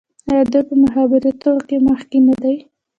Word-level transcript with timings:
آیا 0.29 0.43
دوی 0.51 0.63
په 0.69 0.75
مخابراتو 0.83 1.51
کې 1.67 1.77
مخکې 1.89 2.17
نه 2.27 2.35
دي؟ 2.43 2.55